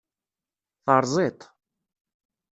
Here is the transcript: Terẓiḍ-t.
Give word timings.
Terẓiḍ-t. 0.83 1.41